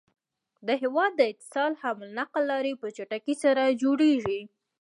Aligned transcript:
د 0.67 0.69
هيواد 0.81 1.11
د 1.17 1.21
اتصال 1.31 1.71
حمل 1.81 2.07
نقل 2.19 2.41
لاری 2.51 2.73
په 2.81 2.87
چټکی 2.95 3.35
سره 3.43 3.63
جوړيږي 3.81 4.41